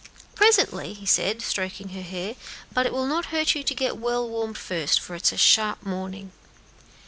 [0.33, 2.33] "Presently," he said, stroking her hair;
[2.73, 5.37] "but it will not hurt you to get well warmed first, for it is a
[5.37, 6.31] sharp morning."